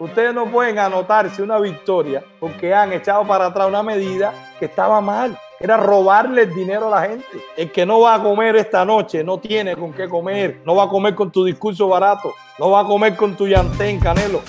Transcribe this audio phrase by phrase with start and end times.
[0.00, 5.02] Ustedes no pueden anotarse una victoria porque han echado para atrás una medida que estaba
[5.02, 5.38] mal.
[5.60, 7.26] Era robarle el dinero a la gente.
[7.54, 10.62] El que no va a comer esta noche no tiene con qué comer.
[10.64, 12.32] No va a comer con tu discurso barato.
[12.58, 14.40] No va a comer con tu llantén, Canelo.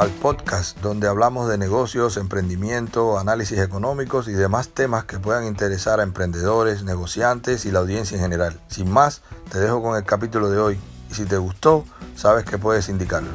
[0.00, 6.00] Al podcast donde hablamos de negocios, emprendimiento, análisis económicos y demás temas que puedan interesar
[6.00, 8.58] a emprendedores, negociantes y la audiencia en general.
[8.66, 9.20] Sin más,
[9.52, 10.78] te dejo con el capítulo de hoy
[11.10, 11.84] y si te gustó,
[12.16, 13.28] sabes que puedes indicarlo.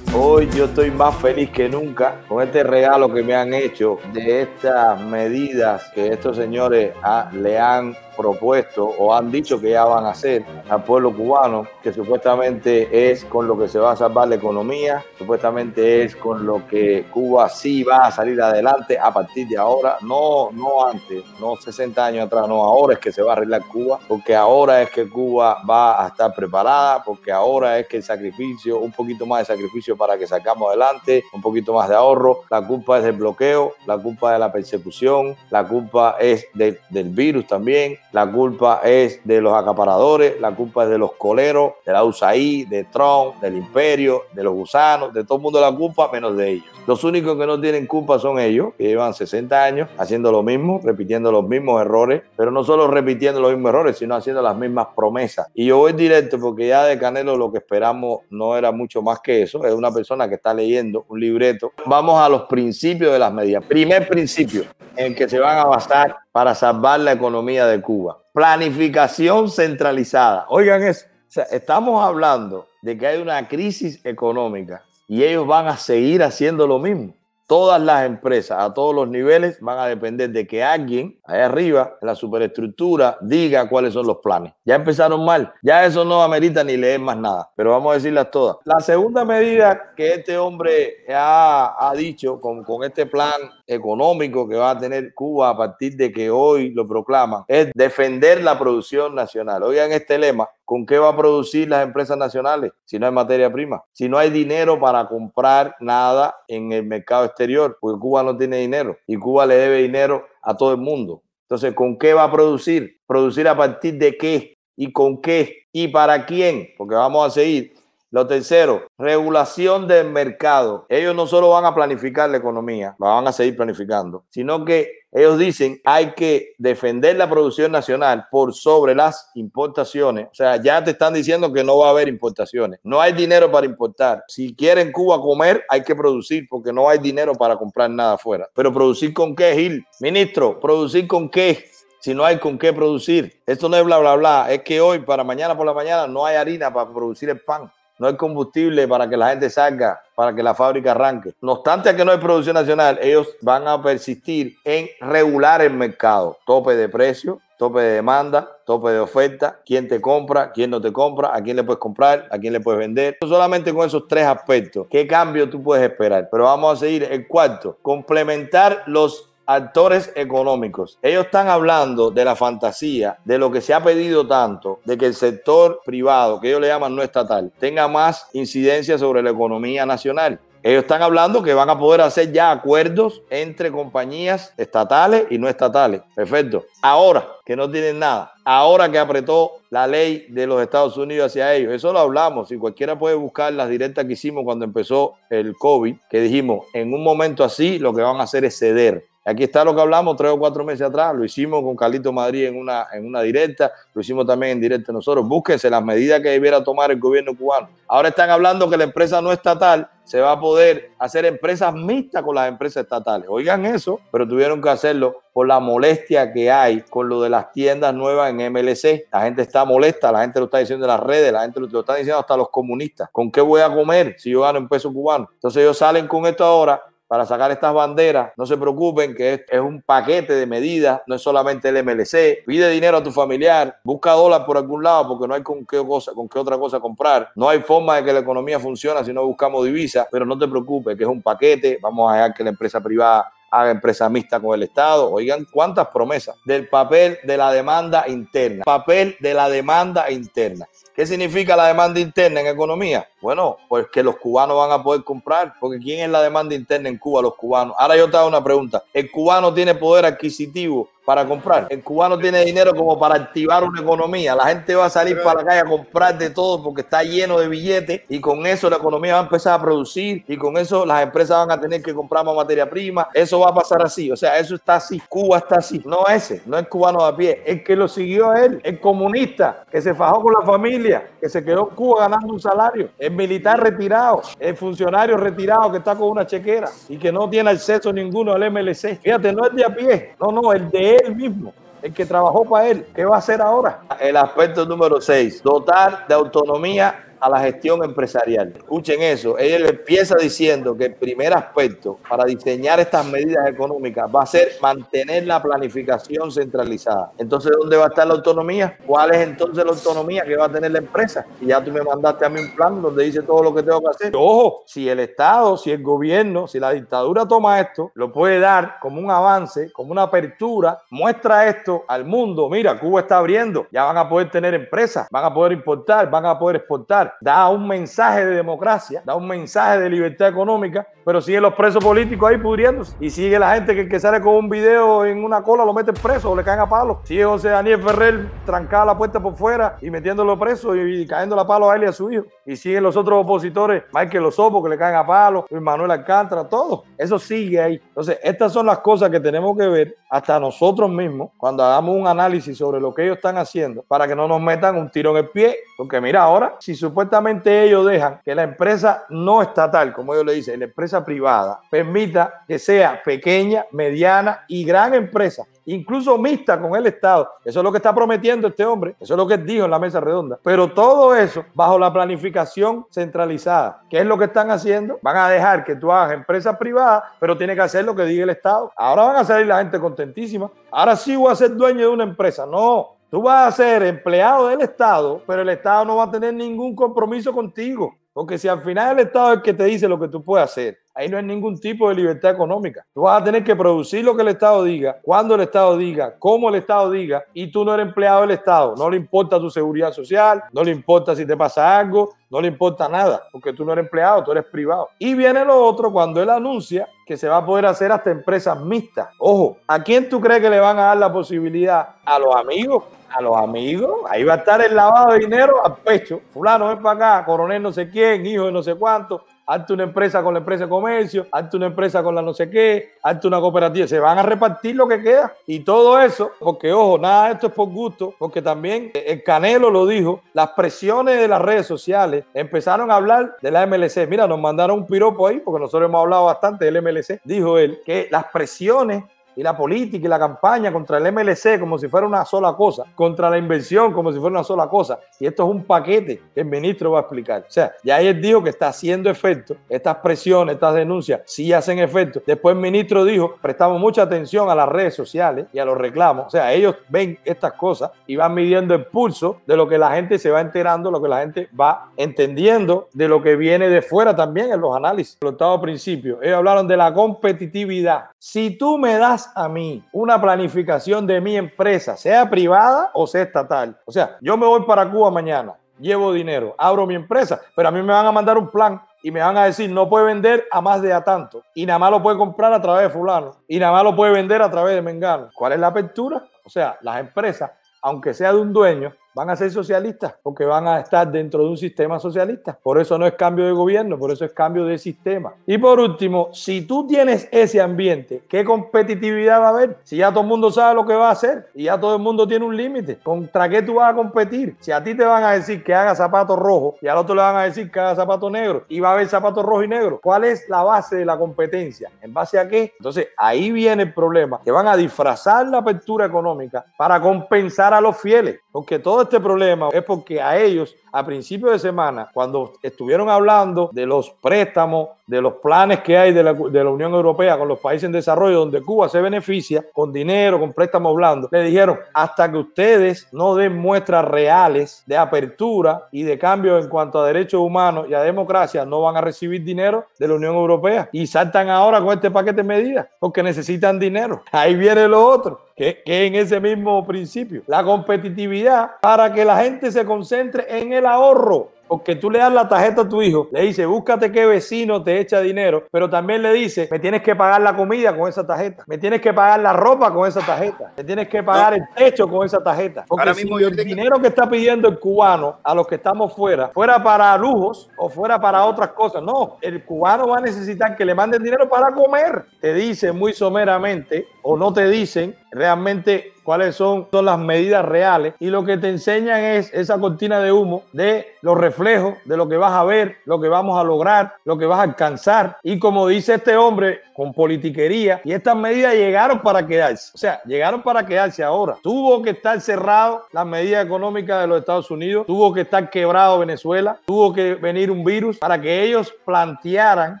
[0.14, 4.42] Hoy yo estoy más feliz que nunca con este regalo que me han hecho de
[4.42, 10.06] estas medidas que estos señores ah, le han propuesto o han dicho que ya van
[10.06, 14.28] a hacer al pueblo cubano, que supuestamente es con lo que se va a salvar
[14.28, 19.48] la economía, supuestamente es con lo que Cuba sí va a salir adelante a partir
[19.48, 23.32] de ahora, no, no antes, no 60 años atrás, no, ahora es que se va
[23.32, 27.86] a arreglar Cuba, porque ahora es que Cuba va a estar preparada, porque ahora es
[27.86, 31.88] que el sacrificio, un poquito más de sacrificio para que sacamos adelante, un poquito más
[31.88, 36.46] de ahorro, la culpa es del bloqueo, la culpa de la persecución, la culpa es
[36.54, 41.72] del virus también, la culpa es de los acaparadores, la culpa es de los coleros,
[41.84, 45.70] de la USAID, de Trump, del imperio, de los gusanos, de todo el mundo la
[45.70, 46.64] culpa menos de ellos.
[46.86, 50.80] Los únicos que no tienen culpa son ellos, que llevan 60 años haciendo lo mismo,
[50.82, 54.86] repitiendo los mismos errores, pero no solo repitiendo los mismos errores, sino haciendo las mismas
[54.96, 55.48] promesas.
[55.52, 59.20] Y yo voy directo porque ya de Canelo lo que esperamos no era mucho más
[59.20, 61.72] que eso, es una persona que está leyendo un libreto.
[61.84, 63.62] Vamos a los principios de las medidas.
[63.66, 64.64] Primer principio
[64.96, 68.18] en que se van a basar para salvar la economía de Cuba.
[68.34, 70.44] Planificación centralizada.
[70.50, 71.06] Oigan eso.
[71.50, 76.78] estamos hablando de que hay una crisis económica y ellos van a seguir haciendo lo
[76.78, 77.14] mismo
[77.46, 81.96] todas las empresas a todos los niveles van a depender de que alguien allá arriba,
[82.00, 84.52] en la superestructura, diga cuáles son los planes.
[84.64, 88.30] Ya empezaron mal, ya eso no amerita ni leer más nada, pero vamos a decirlas
[88.30, 88.56] todas.
[88.64, 94.78] La segunda medida que este hombre ha, dicho con este plan económico que va a
[94.78, 99.62] tener Cuba a partir de que hoy lo proclaman es defender la producción nacional.
[99.62, 103.52] Oigan este lema, ¿Con qué va a producir las empresas nacionales si no hay materia
[103.52, 103.84] prima?
[103.92, 108.56] Si no hay dinero para comprar nada en el mercado exterior, porque Cuba no tiene
[108.56, 111.22] dinero y Cuba le debe dinero a todo el mundo.
[111.42, 112.98] Entonces, ¿con qué va a producir?
[113.06, 114.54] ¿Producir a partir de qué?
[114.74, 115.66] ¿Y con qué?
[115.70, 116.70] ¿Y para quién?
[116.76, 117.72] Porque vamos a seguir.
[118.16, 120.86] Lo tercero, regulación del mercado.
[120.88, 125.38] Ellos no solo van a planificar la economía, van a seguir planificando, sino que ellos
[125.38, 130.28] dicen hay que defender la producción nacional por sobre las importaciones.
[130.30, 132.80] O sea, ya te están diciendo que no va a haber importaciones.
[132.84, 134.24] No hay dinero para importar.
[134.28, 138.48] Si quieren Cuba comer, hay que producir porque no hay dinero para comprar nada afuera.
[138.54, 139.84] Pero producir con qué, Gil?
[140.00, 141.66] Ministro, producir con qué?
[142.00, 143.42] si no hay con qué producir.
[143.44, 144.46] Esto no es bla, bla, bla.
[144.50, 147.70] Es que hoy, para mañana por la mañana, no hay harina para producir el pan
[147.98, 151.34] no hay combustible para que la gente salga, para que la fábrica arranque.
[151.40, 156.38] No obstante que no hay producción nacional, ellos van a persistir en regular el mercado.
[156.46, 160.92] Tope de precio, tope de demanda, tope de oferta, quién te compra, quién no te
[160.92, 163.16] compra, a quién le puedes comprar, a quién le puedes vender.
[163.20, 166.28] Solamente con esos tres aspectos, ¿qué cambio tú puedes esperar?
[166.30, 167.04] Pero vamos a seguir.
[167.04, 170.98] El cuarto, complementar los actores económicos.
[171.02, 175.06] Ellos están hablando de la fantasía, de lo que se ha pedido tanto, de que
[175.06, 179.86] el sector privado, que ellos le llaman no estatal, tenga más incidencia sobre la economía
[179.86, 180.40] nacional.
[180.66, 185.48] Ellos están hablando que van a poder hacer ya acuerdos entre compañías estatales y no
[185.48, 186.00] estatales.
[186.12, 186.64] Perfecto.
[186.82, 191.54] Ahora que no tienen nada, ahora que apretó la ley de los Estados Unidos hacia
[191.54, 192.48] ellos, eso lo hablamos.
[192.48, 196.92] Si cualquiera puede buscar las directas que hicimos cuando empezó el COVID, que dijimos, en
[196.92, 200.16] un momento así lo que van a hacer es ceder Aquí está lo que hablamos
[200.16, 203.72] tres o cuatro meses atrás, lo hicimos con Carlito Madrid en una, en una directa,
[203.92, 205.26] lo hicimos también en directa nosotros.
[205.26, 207.68] Búsquense las medidas que debiera tomar el gobierno cubano.
[207.88, 212.22] Ahora están hablando que la empresa no estatal se va a poder hacer empresas mixtas
[212.22, 213.26] con las empresas estatales.
[213.28, 217.50] Oigan eso, pero tuvieron que hacerlo por la molestia que hay con lo de las
[217.50, 219.08] tiendas nuevas en MLC.
[219.12, 221.80] La gente está molesta, la gente lo está diciendo en las redes, la gente lo,
[221.80, 223.08] está diciendo hasta los comunistas.
[223.10, 225.28] ¿Con qué voy a comer si yo gano en peso cubano?
[225.32, 228.32] Entonces ellos salen con esto ahora para sacar estas banderas.
[228.36, 232.44] No se preocupen que es, un paquete de medidas, no es solamente el MLC.
[232.46, 235.84] Pide dinero a tu familiar, busca dólar por algún lado porque no hay con qué,
[235.84, 237.30] cosa, con qué otra cosa comprar.
[237.34, 240.48] No hay forma de que la economía funcione si no buscamos divisas, pero no te
[240.48, 241.78] preocupes que es un paquete.
[241.80, 245.10] Vamos a dejar que la empresa privada haga empresa mixta con el Estado.
[245.10, 248.64] Oigan, cuántas promesas del papel de la demanda interna.
[248.64, 250.66] Papel de la demanda interna.
[250.94, 253.08] ¿Qué significa la demanda interna en economía?
[253.26, 256.88] Bueno, pues que los cubanos van a poder comprar, porque ¿quién es la demanda interna
[256.88, 257.22] en Cuba?
[257.22, 257.74] Los cubanos.
[257.76, 258.84] Ahora yo te hago una pregunta.
[258.94, 261.68] ¿El cubano tiene poder adquisitivo para comprar.
[261.70, 264.34] El cubano tiene dinero como para activar una economía.
[264.34, 267.38] La gente va a salir para la calle a comprar de todo porque está lleno
[267.38, 270.84] de billetes y con eso la economía va a empezar a producir y con eso
[270.84, 273.08] las empresas van a tener que comprar más materia prima.
[273.14, 274.10] Eso va a pasar así.
[274.10, 275.00] O sea, eso está así.
[275.08, 275.80] Cuba está así.
[275.86, 277.42] No ese, no es cubano de a pie.
[277.46, 281.28] El que lo siguió a él, el comunista que se fajó con la familia, que
[281.28, 286.10] se quedó en Cuba ganando un salario, militar retirado, el funcionario retirado que está con
[286.10, 289.00] una chequera y que no tiene acceso ninguno al MLC.
[289.00, 290.14] Fíjate, no es de a pie.
[290.20, 291.52] No, no, el de él mismo,
[291.82, 292.86] el que trabajó para él.
[292.94, 293.80] ¿Qué va a hacer ahora?
[293.98, 298.52] El aspecto número 6, dotar de autonomía a la gestión empresarial.
[298.56, 304.22] Escuchen eso, él empieza diciendo que el primer aspecto para diseñar estas medidas económicas va
[304.22, 307.12] a ser mantener la planificación centralizada.
[307.18, 308.76] Entonces, ¿dónde va a estar la autonomía?
[308.86, 311.26] ¿Cuál es entonces la autonomía que va a tener la empresa?
[311.40, 313.80] Y ya tú me mandaste a mí un plan donde dice todo lo que tengo
[313.80, 314.12] que hacer.
[314.14, 318.78] Ojo, si el Estado, si el gobierno, si la dictadura toma esto, lo puede dar
[318.80, 322.48] como un avance, como una apertura, muestra esto al mundo.
[322.48, 326.26] Mira, Cuba está abriendo, ya van a poder tener empresas, van a poder importar, van
[326.26, 331.20] a poder exportar da un mensaje de democracia, da un mensaje de libertad económica, pero
[331.20, 332.96] siguen los presos políticos ahí pudriéndose.
[333.00, 335.92] Y sigue la gente que, que sale con un video en una cola lo mete
[335.92, 337.00] preso o le caen a palo.
[337.04, 341.46] Sigue José Daniel Ferrer trancada la puerta por fuera y metiéndolo preso y, cayendo la
[341.46, 342.24] palo a él y a su hijo.
[342.44, 346.84] Y siguen los otros opositores, Michael Osopo que le caen a palo, Manuel Alcántara, todo.
[346.96, 347.74] Eso sigue ahí.
[347.74, 352.06] Entonces, estas son las cosas que tenemos que ver hasta nosotros mismos cuando hagamos un
[352.06, 355.16] análisis sobre lo que ellos están haciendo para que no nos metan un tiro en
[355.18, 355.56] el pie.
[355.76, 360.24] Porque mira, ahora, si su supuestamente ellos dejan que la empresa no estatal, como ellos
[360.24, 366.58] le dicen, la empresa privada, permita que sea pequeña, mediana y gran empresa, incluso mixta
[366.58, 367.28] con el Estado.
[367.44, 369.78] Eso es lo que está prometiendo este hombre, eso es lo que dijo en la
[369.78, 370.38] mesa redonda.
[370.42, 373.82] Pero todo eso bajo la planificación centralizada.
[373.90, 374.98] ¿Qué es lo que están haciendo?
[375.02, 378.24] Van a dejar que tú hagas empresa privada, pero tiene que hacer lo que diga
[378.24, 378.72] el Estado.
[378.76, 380.50] Ahora van a salir la gente contentísima.
[380.70, 382.46] Ahora sí voy a ser dueño de una empresa.
[382.46, 386.34] No, Tú vas a ser empleado del Estado, pero el Estado no va a tener
[386.34, 387.96] ningún compromiso contigo.
[388.12, 390.44] Porque si al final el Estado es el que te dice lo que tú puedes
[390.44, 392.84] hacer, ahí no hay ningún tipo de libertad económica.
[392.92, 396.14] Tú vas a tener que producir lo que el Estado diga, cuando el Estado diga,
[396.18, 398.74] cómo el Estado diga, y tú no eres empleado del Estado.
[398.76, 402.48] No le importa tu seguridad social, no le importa si te pasa algo, no le
[402.48, 404.90] importa nada, porque tú no eres empleado, tú eres privado.
[404.98, 408.60] Y viene lo otro cuando él anuncia que se va a poder hacer hasta empresas
[408.60, 409.08] mixtas.
[409.18, 411.96] Ojo, ¿a quién tú crees que le van a dar la posibilidad?
[412.04, 414.00] A los amigos a los amigos.
[414.08, 416.20] Ahí va a estar el lavado de dinero al pecho.
[416.32, 419.24] Fulano, ven para acá, coronel no sé quién, hijo de no sé cuánto.
[419.48, 422.50] Hazte una empresa con la empresa de comercio, hazte una empresa con la no sé
[422.50, 423.86] qué, hazte una cooperativa.
[423.86, 425.32] Se van a repartir lo que queda.
[425.46, 429.70] Y todo eso, porque ojo, nada de esto es por gusto, porque también el Canelo
[429.70, 434.08] lo dijo, las presiones de las redes sociales empezaron a hablar de la MLC.
[434.08, 437.20] Mira, nos mandaron un piropo ahí, porque nosotros hemos hablado bastante del MLC.
[437.22, 439.04] Dijo él que las presiones
[439.36, 442.84] y la política y la campaña contra el MLC como si fuera una sola cosa,
[442.94, 444.98] contra la inversión como si fuera una sola cosa.
[445.20, 447.42] Y esto es un paquete que el ministro va a explicar.
[447.42, 451.78] O sea, ya él dijo que está haciendo efecto, estas presiones, estas denuncias, sí hacen
[451.78, 452.22] efecto.
[452.26, 456.26] Después el ministro dijo, prestamos mucha atención a las redes sociales y a los reclamos.
[456.26, 459.92] O sea, ellos ven estas cosas y van midiendo el pulso de lo que la
[459.94, 463.82] gente se va enterando, lo que la gente va entendiendo, de lo que viene de
[463.82, 465.16] fuera también en los análisis.
[465.16, 468.06] Por octavo principio, ellos hablaron de la competitividad.
[468.18, 473.22] Si tú me das a mí una planificación de mi empresa, sea privada o sea
[473.22, 477.68] estatal, o sea, yo me voy para Cuba mañana, llevo dinero, abro mi empresa, pero
[477.68, 480.06] a mí me van a mandar un plan y me van a decir no puede
[480.06, 482.90] vender a más de a tanto y nada más lo puede comprar a través de
[482.90, 485.30] fulano y nada más lo puede vender a través de Mengano.
[485.34, 486.24] ¿Cuál es la apertura?
[486.44, 487.50] O sea, las empresas,
[487.82, 491.48] aunque sea de un dueño, van a ser socialistas porque van a estar dentro de
[491.48, 492.58] un sistema socialista.
[492.62, 495.32] Por eso no es cambio de gobierno, por eso es cambio de sistema.
[495.46, 499.78] Y por último, si tú tienes ese ambiente, ¿qué competitividad va a haber?
[499.84, 502.02] Si ya todo el mundo sabe lo que va a hacer y ya todo el
[502.02, 504.54] mundo tiene un límite, ¿contra qué tú vas a competir?
[504.60, 507.22] Si a ti te van a decir que haga zapatos rojos y al otro le
[507.22, 510.00] van a decir que haga zapatos negros y va a haber zapatos rojos y negros,
[510.02, 511.90] ¿cuál es la base de la competencia?
[512.02, 512.74] ¿En base a qué?
[512.78, 517.80] Entonces ahí viene el problema, que van a disfrazar la apertura económica para compensar a
[517.80, 522.54] los fieles, porque todo este problema es porque a ellos a principios de semana, cuando
[522.62, 526.94] estuvieron hablando de los préstamos, de los planes que hay de la, de la, Unión
[526.94, 531.30] Europea con los países en desarrollo, donde Cuba se beneficia con dinero, con préstamos blandos,
[531.30, 536.68] le dijeron, hasta que ustedes no den muestras reales de apertura y de cambio en
[536.68, 540.34] cuanto a derechos humanos y a democracia, no van a recibir dinero de la Unión
[540.34, 540.88] Europea.
[540.92, 544.22] Y saltan ahora con este paquete de medidas porque necesitan dinero.
[544.32, 549.42] Ahí viene lo otro que, que, en ese mismo principio, la competitividad para que la
[549.42, 551.50] gente se concentre en el ahorro.
[551.68, 555.00] Porque tú le das la tarjeta a tu hijo, le dice, búscate qué vecino te
[555.00, 558.64] echa dinero, pero también le dice, me tienes que pagar la comida con esa tarjeta,
[558.66, 562.08] me tienes que pagar la ropa con esa tarjeta, me tienes que pagar el techo
[562.08, 562.84] con esa tarjeta.
[562.86, 566.14] Porque Ahora mismo si el dinero que está pidiendo el cubano a los que estamos
[566.14, 570.76] fuera, fuera para lujos o fuera para otras cosas, no, el cubano va a necesitar
[570.76, 572.24] que le manden dinero para comer.
[572.40, 578.14] Te dicen muy someramente o no te dicen realmente cuáles son, son las medidas reales.
[578.18, 582.28] Y lo que te enseñan es esa cortina de humo de los reflejos de lo
[582.28, 585.38] que vas a ver, lo que vamos a lograr, lo que vas a alcanzar.
[585.44, 590.20] Y como dice este hombre con politiquería y estas medidas llegaron para quedarse, o sea,
[590.24, 591.56] llegaron para quedarse ahora.
[591.62, 596.18] Tuvo que estar cerrado las medidas económicas de los Estados Unidos, tuvo que estar quebrado
[596.18, 600.00] Venezuela, tuvo que venir un virus para que ellos plantearan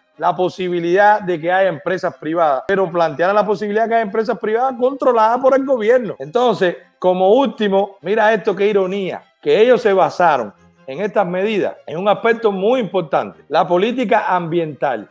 [0.18, 4.38] la posibilidad de que haya empresas privadas, pero plantearon la posibilidad de que haya empresas
[4.38, 6.16] privadas controladas por el gobierno.
[6.18, 10.52] Entonces, como último, mira esto qué ironía, que ellos se basaron
[10.86, 15.10] en estas medidas en un aspecto muy importante, la política ambiental.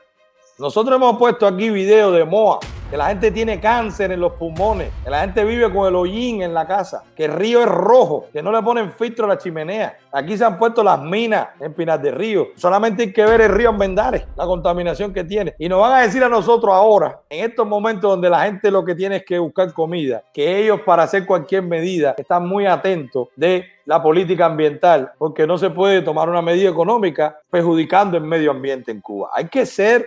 [0.58, 2.60] Nosotros hemos puesto aquí videos de MOA,
[2.90, 6.42] que la gente tiene cáncer en los pulmones, que la gente vive con el hollín
[6.42, 9.38] en la casa, que el río es rojo, que no le ponen filtro a la
[9.38, 9.98] chimenea.
[10.12, 12.48] Aquí se han puesto las minas en Pinar de Río.
[12.56, 15.56] Solamente hay que ver el río en Vendares, la contaminación que tiene.
[15.58, 18.86] Y nos van a decir a nosotros ahora, en estos momentos donde la gente lo
[18.86, 23.30] que tiene es que buscar comida, que ellos para hacer cualquier medida están muy atentos
[23.36, 28.52] de la política ambiental, porque no se puede tomar una medida económica perjudicando el medio
[28.52, 29.30] ambiente en Cuba.
[29.34, 30.06] Hay que ser,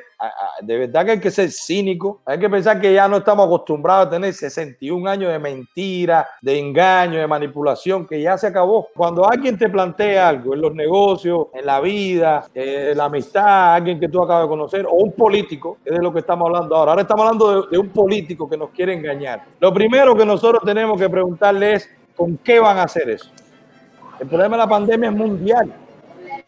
[0.60, 4.08] de verdad que hay que ser cínico, hay que pensar que ya no estamos acostumbrados
[4.08, 8.88] a tener 61 años de mentira, de engaño, de manipulación, que ya se acabó.
[8.94, 13.98] Cuando alguien te plantea algo en los negocios, en la vida, en la amistad, alguien
[13.98, 16.76] que tú acabas de conocer, o un político, que es de lo que estamos hablando
[16.76, 16.90] ahora.
[16.92, 19.42] Ahora estamos hablando de, de un político que nos quiere engañar.
[19.58, 23.30] Lo primero que nosotros tenemos que preguntarle es, ¿con qué van a hacer eso?
[24.20, 25.87] El problema de la pandemia es mundial.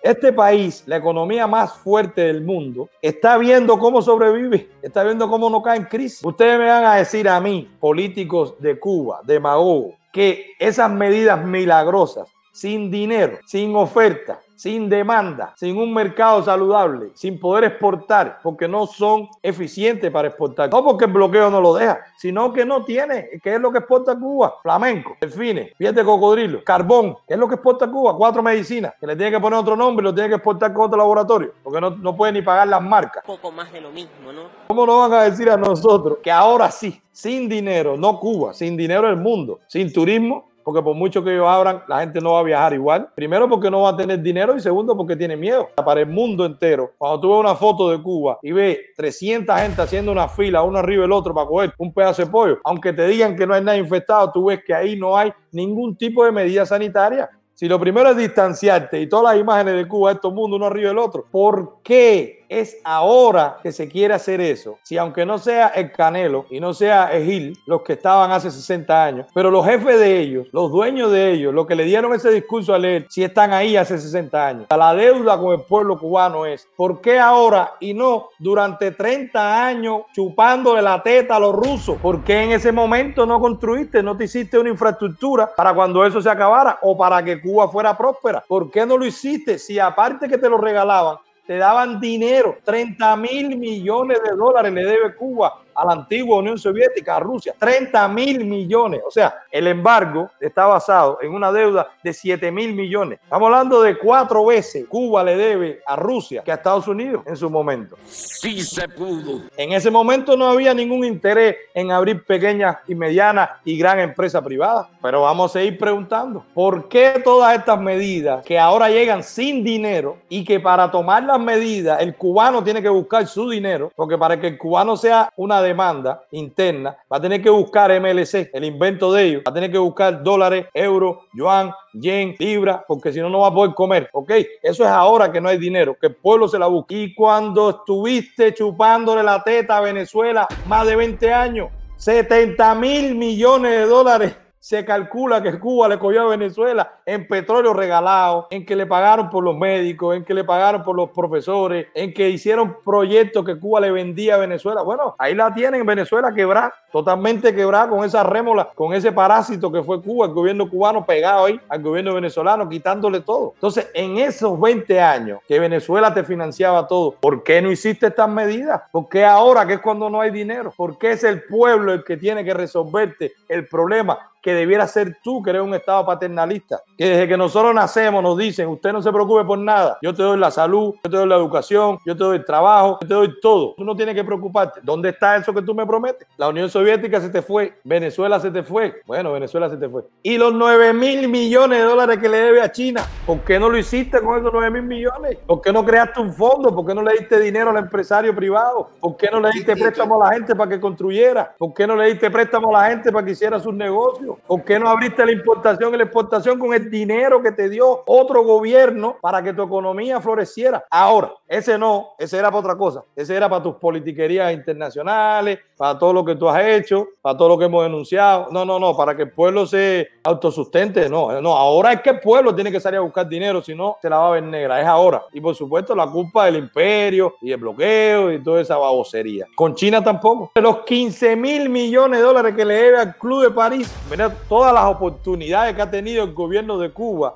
[0.03, 5.51] Este país, la economía más fuerte del mundo, está viendo cómo sobrevive, está viendo cómo
[5.51, 6.25] no cae en crisis.
[6.25, 12.29] Ustedes me van a decir a mí, políticos de Cuba, demagogos, que esas medidas milagrosas,
[12.53, 18.87] sin dinero, sin oferta, sin demanda, sin un mercado saludable, sin poder exportar, porque no
[18.87, 20.69] son eficientes para exportar.
[20.71, 23.79] No porque el bloqueo no lo deja, sino que no tiene, ¿Qué es lo que
[23.79, 28.43] exporta Cuba, flamenco, delfines, piel de cocodrilo, carbón, ¿Qué es lo que exporta Cuba, cuatro
[28.43, 30.99] medicinas, que le tiene que poner otro nombre y lo tiene que exportar con otro
[30.99, 33.25] laboratorio, porque no, no puede ni pagar las marcas.
[33.27, 34.43] Un poco más de lo mismo, ¿no?
[34.67, 38.77] ¿Cómo nos van a decir a nosotros que ahora sí, sin dinero, no Cuba, sin
[38.77, 42.41] dinero el mundo, sin turismo, porque por mucho que ellos abran, la gente no va
[42.41, 43.09] a viajar igual.
[43.15, 45.69] Primero porque no va a tener dinero y segundo porque tiene miedo.
[45.85, 49.83] Para el mundo entero, cuando tú ves una foto de Cuba y ves 300 gente
[49.83, 53.07] haciendo una fila uno arriba del otro para coger un pedazo de pollo, aunque te
[53.07, 56.33] digan que no hay nada infectado, tú ves que ahí no hay ningún tipo de
[56.33, 57.29] medida sanitaria.
[57.55, 60.89] Si lo primero es distanciarte y todas las imágenes de Cuba, estos mundos uno arriba
[60.89, 64.79] del otro, ¿por qué es ahora que se quiere hacer eso.
[64.83, 68.51] Si aunque no sea el Canelo y no sea el Gil, los que estaban hace
[68.51, 72.13] 60 años, pero los jefes de ellos, los dueños de ellos, los que le dieron
[72.13, 74.67] ese discurso a leer, si están ahí hace 60 años.
[74.69, 80.03] La deuda con el pueblo cubano es, ¿por qué ahora y no durante 30 años
[80.13, 81.99] chupándole la teta a los rusos?
[81.99, 86.21] ¿Por qué en ese momento no construiste, no te hiciste una infraestructura para cuando eso
[86.21, 88.43] se acabara o para que Cuba fuera próspera?
[88.49, 91.19] ¿Por qué no lo hiciste si aparte que te lo regalaban,
[91.51, 96.59] te daban dinero, 30 mil millones de dólares le debe Cuba a la antigua Unión
[96.59, 99.01] Soviética, a Rusia, 30 mil millones.
[99.07, 103.19] O sea, el embargo está basado en una deuda de 7 mil millones.
[103.23, 107.37] Estamos hablando de cuatro veces Cuba le debe a Rusia que a Estados Unidos en
[107.37, 107.97] su momento.
[108.07, 109.43] Sí se pudo.
[109.57, 114.43] En ese momento no había ningún interés en abrir pequeñas y medianas y gran empresas
[114.43, 114.87] privadas.
[115.01, 120.19] Pero vamos a seguir preguntando, ¿por qué todas estas medidas que ahora llegan sin dinero
[120.29, 123.91] y que para tomar las medidas el cubano tiene que buscar su dinero?
[123.97, 128.51] Porque para que el cubano sea una demanda interna, va a tener que buscar MLC,
[128.53, 133.13] el invento de ellos, va a tener que buscar dólares, euros, yuan, yen, libra, porque
[133.13, 134.09] si no, no va a poder comer.
[134.13, 134.31] ¿Ok?
[134.63, 136.95] Eso es ahora que no hay dinero, que el pueblo se la busque.
[136.95, 143.73] Y cuando estuviste chupándole la teta a Venezuela más de 20 años, 70 mil millones
[143.73, 148.77] de dólares se calcula que Cuba le cogió a Venezuela en petróleo regalado, en que
[148.77, 152.77] le pagaron por los médicos, en que le pagaron por los profesores, en que hicieron
[152.85, 154.83] proyectos que Cuba le vendía a Venezuela.
[154.83, 159.73] Bueno, ahí la tienen en Venezuela quebrada, totalmente quebrada con esa rémola, con ese parásito
[159.73, 163.53] que fue Cuba, el gobierno cubano pegado ahí al gobierno venezolano, quitándole todo.
[163.55, 168.29] Entonces, en esos 20 años que Venezuela te financiaba todo, ¿por qué no hiciste estas
[168.29, 168.83] medidas?
[168.93, 170.71] ¿Por qué ahora que es cuando no hay dinero?
[170.77, 174.19] ¿Por qué es el pueblo el que tiene que resolverte el problema?
[174.43, 176.83] Que debiera ser tú, que eres un Estado paternalista.
[176.97, 180.23] Que desde que nosotros nacemos nos dicen, usted no se preocupe por nada, yo te
[180.23, 183.15] doy la salud, yo te doy la educación, yo te doy el trabajo, yo te
[183.15, 183.75] doy todo.
[183.77, 184.81] Tú no tienes que preocuparte.
[184.83, 186.27] ¿Dónde está eso que tú me prometes?
[186.37, 189.03] La Unión Soviética se te fue, Venezuela se te fue.
[189.07, 190.05] Bueno, Venezuela se te fue.
[190.23, 193.69] Y los 9 mil millones de dólares que le debe a China, ¿por qué no
[193.69, 195.39] lo hiciste con esos 9 mil millones?
[195.47, 196.75] ¿Por qué no creaste un fondo?
[196.75, 198.91] ¿Por qué no le diste dinero al empresario privado?
[199.01, 201.55] ¿Por qué no le diste préstamo a la gente para que construyera?
[201.59, 204.30] ¿Por qué no le diste préstamo a la gente para que hiciera sus negocios?
[204.47, 208.03] ¿Por qué no abriste la importación y la exportación con el dinero que te dio
[208.07, 210.85] otro gobierno para que tu economía floreciera?
[210.91, 213.05] Ahora, ese no, ese era para otra cosa.
[213.17, 217.49] Ese era para tus politiquerías internacionales, para todo lo que tú has hecho, para todo
[217.49, 218.49] lo que hemos denunciado.
[218.51, 221.09] No, no, no, para que el pueblo se autosustente.
[221.09, 223.97] No, no, ahora es que el pueblo tiene que salir a buscar dinero, si no,
[224.01, 224.81] se la va a ver negra.
[224.81, 225.25] Es ahora.
[225.33, 229.47] Y por supuesto, la culpa del imperio y el bloqueo y toda esa babosería.
[229.55, 230.53] Con China tampoco.
[230.55, 233.93] Los 15 mil millones de dólares que le debe al Club de París,
[234.29, 237.35] todas las oportunidades que ha tenido el gobierno de Cuba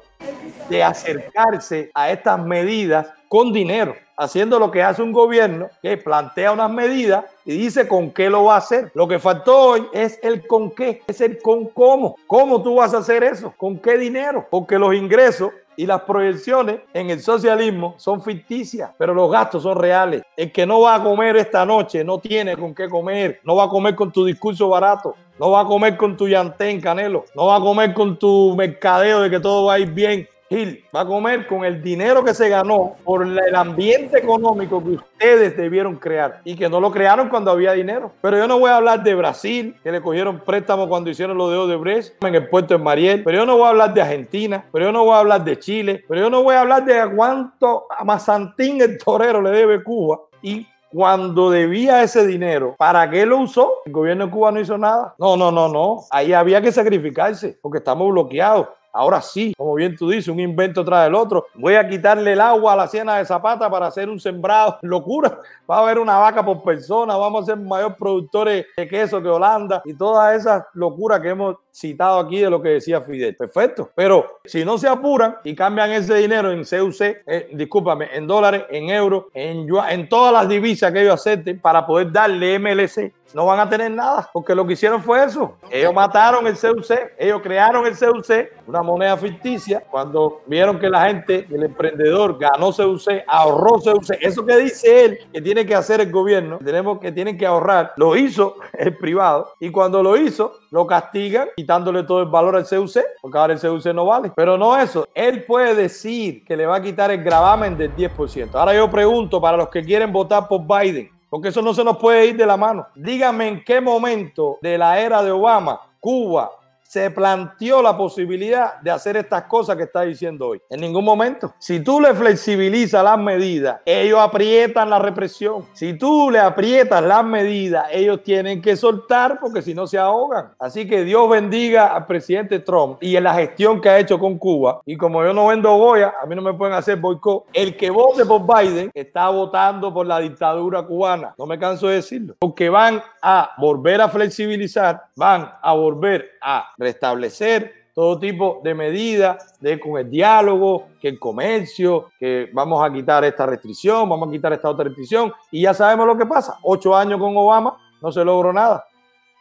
[0.68, 6.52] de acercarse a estas medidas con dinero, haciendo lo que hace un gobierno que plantea
[6.52, 8.92] unas medidas y dice con qué lo va a hacer.
[8.94, 12.16] Lo que faltó hoy es el con qué, es el con cómo.
[12.26, 13.52] ¿Cómo tú vas a hacer eso?
[13.56, 14.46] ¿Con qué dinero?
[14.50, 19.78] Porque los ingresos y las proyecciones en el socialismo son ficticias, pero los gastos son
[19.78, 20.22] reales.
[20.36, 23.64] El que no va a comer esta noche no tiene con qué comer, no va
[23.64, 27.46] a comer con tu discurso barato, no va a comer con tu llantén canelo, no
[27.46, 30.28] va a comer con tu mercadeo de que todo va a ir bien.
[30.54, 34.90] Gil va a comer con el dinero que se ganó por el ambiente económico que
[34.90, 38.12] ustedes debieron crear y que no lo crearon cuando había dinero.
[38.20, 41.50] Pero yo no voy a hablar de Brasil, que le cogieron préstamo cuando hicieron lo
[41.50, 44.64] de Odebrecht en el puerto de Mariel, pero yo no voy a hablar de Argentina,
[44.72, 46.94] pero yo no voy a hablar de Chile, pero yo no voy a hablar de
[47.14, 53.26] cuánto a Mazantín el torero le debe Cuba y cuando debía ese dinero, ¿para qué
[53.26, 53.82] lo usó?
[53.84, 55.12] El gobierno de Cuba no hizo nada.
[55.18, 56.04] No, no, no, no.
[56.08, 58.68] Ahí había que sacrificarse porque estamos bloqueados.
[58.96, 61.48] Ahora sí, como bien tú dices, un invento tras el otro.
[61.54, 64.78] Voy a quitarle el agua a la siena de Zapata para hacer un sembrado.
[64.82, 65.40] Locura.
[65.68, 67.16] Va a haber una vaca por persona.
[67.16, 71.56] Vamos a ser mayor productores de queso que Holanda y todas esas locuras que hemos
[71.72, 73.34] citado aquí de lo que decía Fidel.
[73.34, 73.90] Perfecto.
[73.96, 78.62] Pero si no se apuran y cambian ese dinero en CUC, eh, discúlpame, en dólares,
[78.70, 83.46] en euros, en, en todas las divisas que ellos acepten para poder darle MLC, no
[83.46, 85.56] van a tener nada, porque lo que hicieron fue eso.
[85.70, 91.06] Ellos mataron el CUC, ellos crearon el CUC, una moneda ficticia, cuando vieron que la
[91.06, 96.00] gente, el emprendedor ganó CUC, ahorró CUC, eso que dice él que tiene que hacer
[96.00, 100.58] el gobierno, tenemos que tienen que ahorrar, lo hizo el privado, y cuando lo hizo,
[100.70, 104.32] lo castigan quitándole todo el valor al CUC, porque ahora el CUC no vale.
[104.34, 108.54] Pero no eso, él puede decir que le va a quitar el gravamen del 10%.
[108.54, 111.96] Ahora yo pregunto para los que quieren votar por Biden, porque eso no se nos
[111.96, 112.86] puede ir de la mano.
[112.94, 116.48] Dígame en qué momento de la era de Obama, Cuba,
[116.94, 120.62] se planteó la posibilidad de hacer estas cosas que está diciendo hoy.
[120.70, 121.52] En ningún momento.
[121.58, 125.64] Si tú le flexibilizas las medidas, ellos aprietan la represión.
[125.72, 130.52] Si tú le aprietas las medidas, ellos tienen que soltar porque si no se ahogan.
[130.56, 134.38] Así que Dios bendiga al presidente Trump y en la gestión que ha hecho con
[134.38, 134.80] Cuba.
[134.86, 137.46] Y como yo no vendo Goya, a mí no me pueden hacer boicot.
[137.52, 141.34] El que vote por Biden está votando por la dictadura cubana.
[141.36, 142.36] No me canso de decirlo.
[142.38, 149.58] Porque van a volver a flexibilizar, van a volver a restablecer todo tipo de medidas
[149.60, 154.32] de, con el diálogo, que el comercio, que vamos a quitar esta restricción, vamos a
[154.32, 155.32] quitar esta otra restricción.
[155.50, 156.58] Y ya sabemos lo que pasa.
[156.62, 158.84] Ocho años con Obama no se logró nada.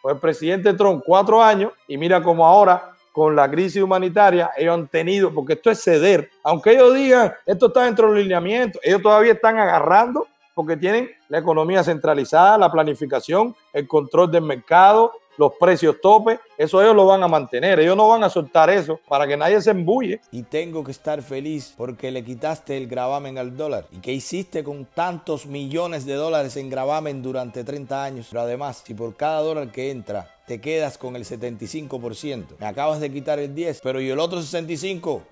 [0.01, 4.73] Pues el presidente Trump, cuatro años, y mira cómo ahora con la crisis humanitaria, ellos
[4.73, 9.03] han tenido, porque esto es ceder, aunque ellos digan, esto está dentro del lineamiento, ellos
[9.03, 15.53] todavía están agarrando porque tienen la economía centralizada, la planificación, el control del mercado, los
[15.59, 19.27] precios tope, eso ellos lo van a mantener, ellos no van a soltar eso para
[19.27, 20.21] que nadie se embulle.
[20.31, 23.85] Y tengo que estar feliz porque le quitaste el gravamen al dólar.
[23.91, 28.27] ¿Y qué hiciste con tantos millones de dólares en gravamen durante 30 años?
[28.29, 32.99] Pero además, si por cada dólar que entra te quedas con el 75%, me acabas
[32.99, 35.23] de quitar el 10, pero ¿y el otro 65?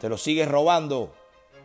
[0.00, 1.12] Te lo sigues robando.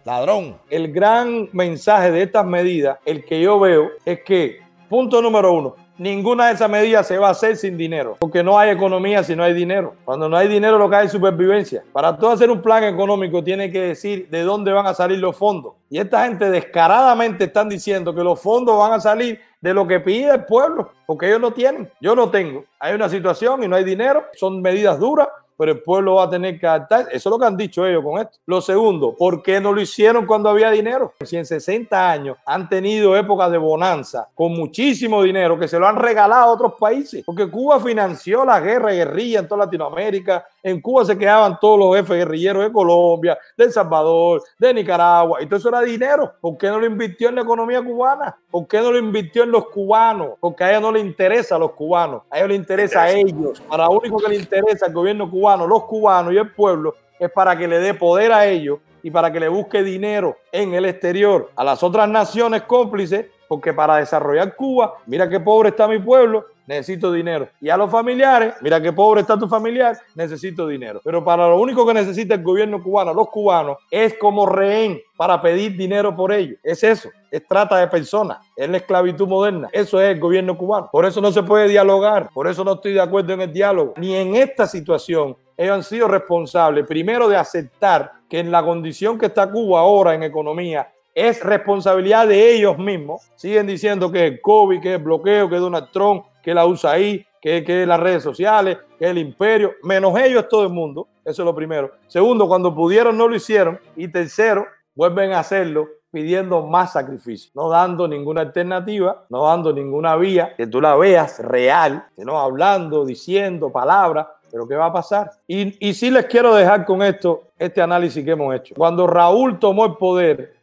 [0.04, 0.58] Ladrón.
[0.70, 5.76] El gran mensaje de estas medidas, el que yo veo, es que, punto número uno,
[6.02, 9.36] Ninguna de esas medidas se va a hacer sin dinero, porque no hay economía si
[9.36, 9.94] no hay dinero.
[10.04, 11.84] Cuando no hay dinero lo que hay es supervivencia.
[11.94, 15.38] Para tú hacer un plan económico tiene que decir de dónde van a salir los
[15.38, 15.74] fondos.
[15.92, 20.00] Y esta gente descaradamente están diciendo que los fondos van a salir de lo que
[20.00, 21.88] pide el pueblo, porque ellos no tienen.
[22.02, 22.66] Yo no tengo.
[22.80, 24.26] Hay una situación y no hay dinero.
[24.34, 25.28] Son medidas duras
[25.62, 27.02] pero el pueblo va a tener que adaptar.
[27.12, 28.40] Eso es lo que han dicho ellos con esto.
[28.48, 31.14] Lo segundo, ¿por qué no lo hicieron cuando había dinero?
[31.24, 35.88] Si en 60 años han tenido épocas de bonanza con muchísimo dinero que se lo
[35.88, 40.48] han regalado a otros países, porque Cuba financió la guerra guerrilla en toda Latinoamérica.
[40.64, 45.42] En Cuba se quedaban todos los jefes guerrilleros de Colombia, de El Salvador, de Nicaragua,
[45.42, 46.34] y todo eso era dinero.
[46.40, 48.38] ¿Por qué no lo invirtió en la economía cubana?
[48.50, 50.34] ¿Por qué no lo invirtió en los cubanos?
[50.40, 53.60] Porque a ellos no les interesa a los cubanos, a ellos les interesa a ellos.
[53.62, 57.32] Para lo único que les interesa al gobierno cubano los cubanos y el pueblo es
[57.32, 60.86] para que le dé poder a ellos y para que le busque dinero en el
[60.86, 66.00] exterior a las otras naciones cómplices, porque para desarrollar Cuba, mira qué pobre está mi
[66.00, 67.50] pueblo, necesito dinero.
[67.60, 71.02] Y a los familiares, mira qué pobre está tu familiar, necesito dinero.
[71.04, 75.42] Pero para lo único que necesita el gobierno cubano, los cubanos, es como rehén para
[75.42, 76.58] pedir dinero por ellos.
[76.64, 79.68] Es eso, es trata de personas, es la esclavitud moderna.
[79.74, 80.90] Eso es el gobierno cubano.
[80.90, 83.94] Por eso no se puede dialogar, por eso no estoy de acuerdo en el diálogo.
[83.98, 89.20] Ni en esta situación ellos han sido responsables, primero, de aceptar que en la condición
[89.20, 93.30] que está Cuba ahora en economía, es responsabilidad de ellos mismos.
[93.36, 97.64] Siguen diciendo que el COVID, que el bloqueo, que Donald Trump, que la USAID, que,
[97.64, 101.08] que las redes sociales, que el imperio, menos ellos todo el mundo.
[101.24, 101.92] Eso es lo primero.
[102.08, 103.80] Segundo, cuando pudieron no lo hicieron.
[103.96, 110.18] Y tercero, vuelven a hacerlo pidiendo más sacrificio, no dando ninguna alternativa, no dando ninguna
[110.18, 115.32] vía que tú la veas real, sino hablando, diciendo palabras pero ¿qué va a pasar?
[115.48, 118.76] Y, y sí les quiero dejar con esto este análisis que hemos hecho.
[118.76, 120.56] Cuando Raúl tomó el poder,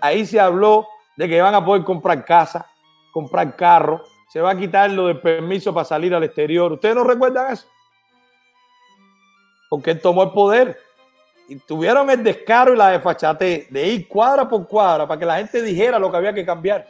[0.00, 0.86] ahí se habló
[1.16, 2.66] de que van a poder comprar casa,
[3.12, 6.72] comprar carro, se va a quitar lo del permiso para salir al exterior.
[6.72, 7.66] ¿Ustedes no recuerdan eso?
[9.70, 10.78] Porque él tomó el poder
[11.48, 15.36] y tuvieron el descaro y la desfachate de ir cuadra por cuadra para que la
[15.36, 16.86] gente dijera lo que había que cambiar.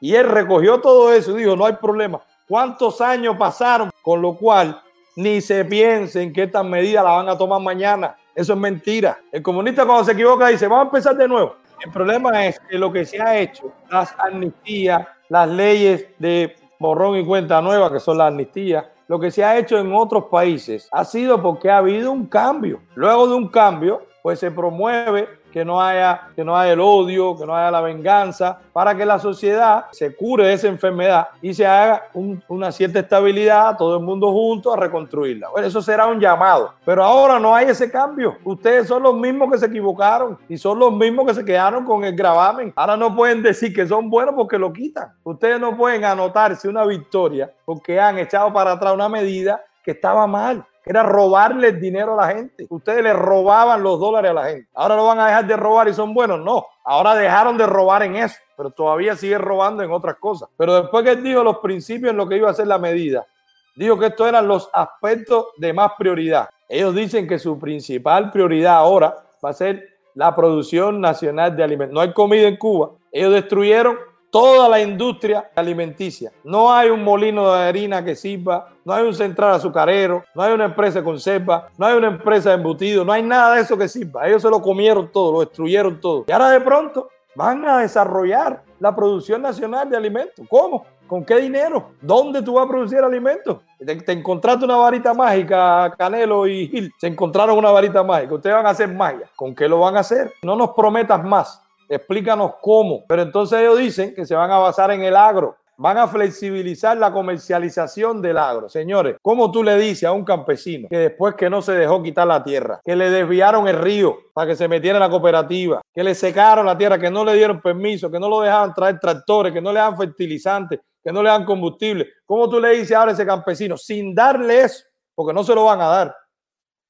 [0.00, 2.20] Y él recogió todo eso y dijo, no hay problema.
[2.46, 3.90] ¿Cuántos años pasaron?
[4.02, 4.80] Con lo cual
[5.16, 8.16] ni se piensen que estas medidas las van a tomar mañana.
[8.34, 9.18] Eso es mentira.
[9.32, 11.56] El comunista cuando se equivoca dice, vamos a empezar de nuevo.
[11.84, 17.16] El problema es que lo que se ha hecho, las amnistías, las leyes de borrón
[17.16, 20.88] y cuenta nueva, que son las amnistías, lo que se ha hecho en otros países
[20.90, 22.80] ha sido porque ha habido un cambio.
[22.94, 27.34] Luego de un cambio, pues se promueve que no haya, que no haya el odio,
[27.34, 31.54] que no haya la venganza, para que la sociedad se cure de esa enfermedad y
[31.54, 32.10] se haga
[32.48, 35.48] una cierta estabilidad, todo el mundo junto a reconstruirla.
[35.48, 38.36] Bueno, eso será un llamado, pero ahora no hay ese cambio.
[38.44, 42.04] Ustedes son los mismos que se equivocaron y son los mismos que se quedaron con
[42.04, 42.74] el gravamen.
[42.76, 45.14] Ahora no pueden decir que son buenos porque lo quitan.
[45.24, 50.26] Ustedes no pueden anotarse una victoria porque han echado para atrás una medida que estaba
[50.26, 52.64] mal era robarle el dinero a la gente.
[52.70, 54.68] Ustedes le robaban los dólares a la gente.
[54.72, 56.38] Ahora lo van a dejar de robar y son buenos.
[56.38, 60.48] No, ahora dejaron de robar en eso, pero todavía sigue robando en otras cosas.
[60.56, 63.26] Pero después que él dijo los principios en lo que iba a ser la medida,
[63.74, 66.48] dijo que estos eran los aspectos de más prioridad.
[66.68, 69.82] Ellos dicen que su principal prioridad ahora va a ser
[70.14, 71.94] la producción nacional de alimentos.
[71.94, 72.92] No hay comida en Cuba.
[73.10, 73.98] Ellos destruyeron
[74.30, 76.32] toda la industria alimenticia.
[76.44, 80.52] No hay un molino de harina que sirva, no hay un central azucarero, no hay
[80.52, 83.76] una empresa de conserva, no hay una empresa de embutido, no hay nada de eso
[83.76, 84.26] que sirva.
[84.26, 86.24] Ellos se lo comieron todo, lo destruyeron todo.
[86.28, 90.44] Y ahora de pronto van a desarrollar la producción nacional de alimentos.
[90.48, 90.84] ¿Cómo?
[91.06, 91.90] ¿Con qué dinero?
[92.00, 93.58] ¿Dónde tú vas a producir alimentos?
[93.78, 96.92] Te, encontraste una varita mágica, Canelo y Gil.
[96.98, 98.34] Se encontraron una varita mágica.
[98.34, 99.30] Ustedes van a hacer magia.
[99.36, 100.32] ¿Con qué lo van a hacer?
[100.42, 103.04] No nos prometas más explícanos cómo.
[103.06, 105.56] Pero entonces ellos dicen que se van a basar en el agro.
[105.78, 108.66] Van a flexibilizar la comercialización del agro.
[108.66, 112.26] Señores, ¿cómo tú le dices a un campesino que después que no se dejó quitar
[112.26, 116.02] la tierra, que le desviaron el río para que se metiera en la cooperativa, que
[116.02, 119.52] le secaron la tierra, que no le dieron permiso, que no lo dejaban traer tractores,
[119.52, 122.08] que no le dan fertilizantes, que no le dan combustible?
[122.24, 124.82] ¿Cómo tú le dices ahora a ese campesino sin darle eso?
[125.14, 126.16] Porque no se lo van a dar.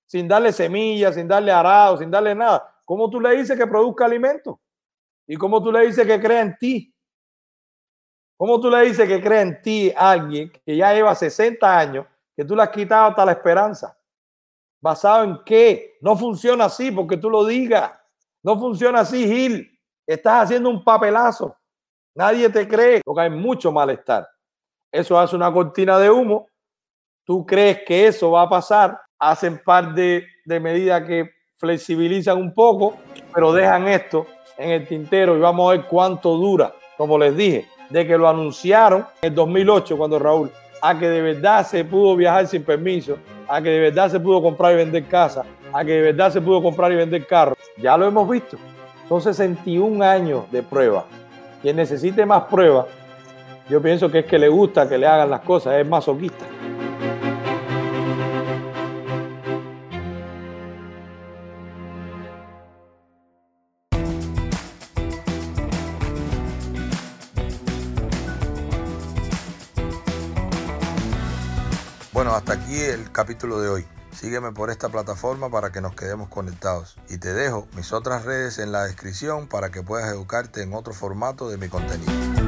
[0.06, 2.72] Sin darle semillas, sin darle arado, sin darle nada.
[2.84, 4.54] ¿Cómo tú le dices que produzca alimentos?
[5.26, 6.94] ¿Y cómo tú le dices que cree en ti?
[8.36, 12.44] ¿Cómo tú le dices que cree en ti alguien que ya lleva 60 años, que
[12.44, 13.98] tú le has quitado hasta la esperanza?
[14.80, 15.96] ¿Basado en qué?
[16.00, 17.92] No funciona así porque tú lo digas.
[18.42, 19.80] No funciona así, Gil.
[20.06, 21.56] Estás haciendo un papelazo.
[22.14, 24.28] Nadie te cree porque hay mucho malestar.
[24.92, 26.46] Eso hace una cortina de humo.
[27.24, 29.00] Tú crees que eso va a pasar.
[29.18, 32.96] Hacen par de, de medidas que flexibilizan un poco,
[33.34, 34.26] pero dejan esto
[34.58, 36.72] en el tintero y vamos a ver cuánto dura.
[36.96, 40.50] Como les dije, de que lo anunciaron en el 2008 cuando Raúl,
[40.82, 44.42] a que de verdad se pudo viajar sin permiso, a que de verdad se pudo
[44.42, 47.56] comprar y vender casa, a que de verdad se pudo comprar y vender carro.
[47.76, 48.56] Ya lo hemos visto.
[49.08, 51.04] Son 61 años de prueba.
[51.62, 52.86] Quien necesite más pruebas,
[53.68, 56.44] yo pienso que es que le gusta que le hagan las cosas, es masoquista.
[73.26, 73.84] Capítulo de hoy.
[74.12, 76.96] Sígueme por esta plataforma para que nos quedemos conectados.
[77.08, 80.94] Y te dejo mis otras redes en la descripción para que puedas educarte en otro
[80.94, 82.45] formato de mi contenido.